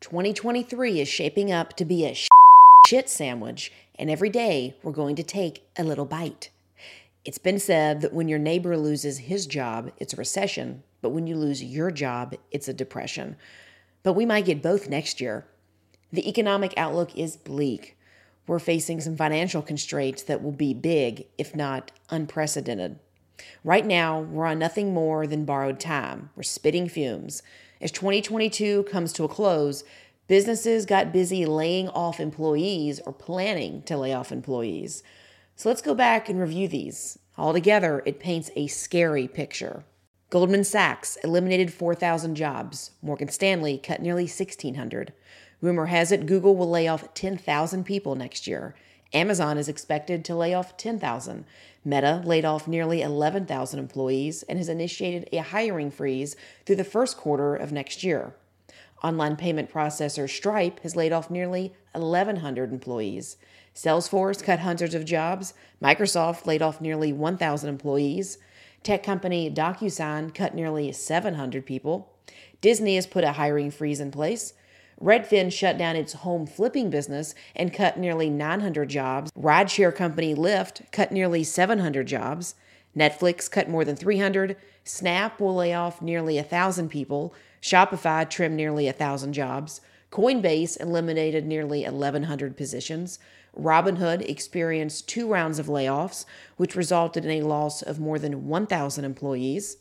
[0.00, 2.16] 2023 is shaping up to be a
[2.86, 6.48] shit sandwich, and every day we're going to take a little bite.
[7.26, 11.26] It's been said that when your neighbor loses his job, it's a recession, but when
[11.26, 13.36] you lose your job, it's a depression.
[14.02, 15.44] But we might get both next year.
[16.10, 17.98] The economic outlook is bleak.
[18.46, 22.98] We're facing some financial constraints that will be big, if not unprecedented.
[23.62, 26.30] Right now, we're on nothing more than borrowed time.
[26.34, 27.42] We're spitting fumes.
[27.80, 29.84] As 2022 comes to a close,
[30.28, 35.02] businesses got busy laying off employees or planning to lay off employees.
[35.56, 37.18] So let's go back and review these.
[37.38, 39.84] Altogether, it paints a scary picture.
[40.28, 42.90] Goldman Sachs eliminated 4,000 jobs.
[43.00, 45.14] Morgan Stanley cut nearly 1,600.
[45.62, 48.74] Rumor has it Google will lay off 10,000 people next year.
[49.12, 51.44] Amazon is expected to lay off 10,000.
[51.84, 57.16] Meta laid off nearly 11,000 employees and has initiated a hiring freeze through the first
[57.16, 58.34] quarter of next year.
[59.02, 63.36] Online payment processor Stripe has laid off nearly 1,100 employees.
[63.74, 65.54] Salesforce cut hundreds of jobs.
[65.82, 68.38] Microsoft laid off nearly 1,000 employees.
[68.82, 72.12] Tech company DocuSign cut nearly 700 people.
[72.60, 74.52] Disney has put a hiring freeze in place.
[75.02, 79.30] Redfin shut down its home flipping business and cut nearly 900 jobs.
[79.32, 82.54] Rideshare company Lyft cut nearly 700 jobs.
[82.96, 84.56] Netflix cut more than 300.
[84.84, 87.34] Snap will lay off nearly 1,000 people.
[87.62, 89.80] Shopify trimmed nearly 1,000 jobs.
[90.10, 93.18] Coinbase eliminated nearly 1,100 positions.
[93.58, 96.24] Robinhood experienced two rounds of layoffs,
[96.56, 99.78] which resulted in a loss of more than 1,000 employees.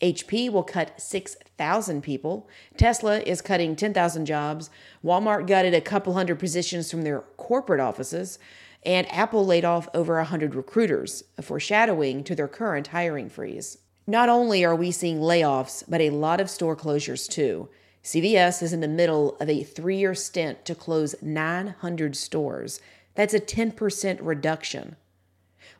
[0.00, 2.48] HP will cut 6,000 people.
[2.76, 4.70] Tesla is cutting 10,000 jobs.
[5.04, 8.38] Walmart gutted a couple hundred positions from their corporate offices.
[8.86, 13.78] And Apple laid off over 100 recruiters, a foreshadowing to their current hiring freeze.
[14.06, 17.68] Not only are we seeing layoffs, but a lot of store closures too.
[18.02, 22.80] CVS is in the middle of a three year stint to close 900 stores.
[23.14, 24.96] That's a 10% reduction.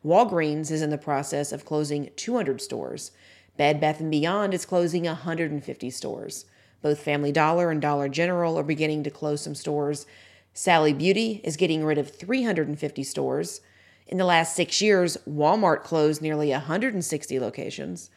[0.04, 3.12] Walgreens is in the process of closing 200 stores.
[3.58, 6.44] Bed Bath & Beyond is closing 150 stores.
[6.80, 10.06] Both Family Dollar and Dollar General are beginning to close some stores.
[10.54, 13.60] Sally Beauty is getting rid of 350 stores.
[14.06, 18.10] In the last six years, Walmart closed nearly 160 locations.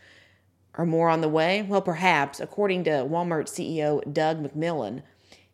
[0.75, 1.63] Are more on the way?
[1.63, 5.01] Well, perhaps, according to Walmart CEO Doug McMillon.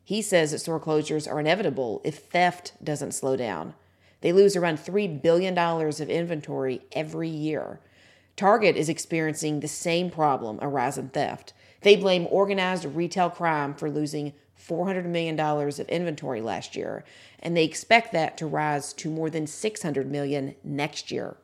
[0.04, 3.74] He says that store closures are inevitable if theft doesn't slow down.
[4.20, 7.80] They lose around $3 billion of inventory every year.
[8.38, 11.54] Target is experiencing the same problem a rise in theft.
[11.82, 17.04] They blame organized retail crime for losing $400 million of inventory last year,
[17.40, 21.38] and they expect that to rise to more than 600 million next year.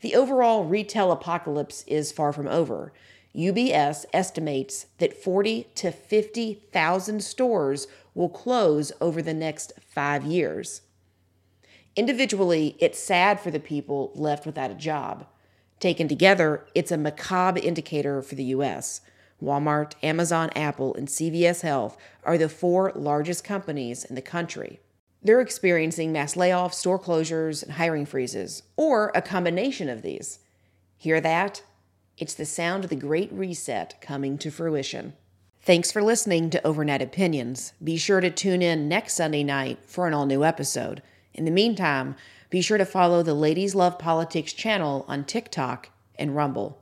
[0.00, 2.94] The overall retail apocalypse is far from over.
[3.36, 10.80] UBS estimates that 40 to 50,000 stores will close over the next 5 years.
[11.96, 15.26] Individually, it's sad for the people left without a job.
[15.82, 19.00] Taken together, it's a macabre indicator for the U.S.
[19.42, 24.78] Walmart, Amazon, Apple, and CVS Health are the four largest companies in the country.
[25.24, 30.38] They're experiencing mass layoffs, store closures, and hiring freezes, or a combination of these.
[30.98, 31.64] Hear that?
[32.16, 35.14] It's the sound of the Great Reset coming to fruition.
[35.62, 37.72] Thanks for listening to Overnight Opinions.
[37.82, 41.02] Be sure to tune in next Sunday night for an all new episode.
[41.34, 42.16] In the meantime,
[42.50, 46.81] be sure to follow the Ladies Love Politics channel on TikTok and Rumble.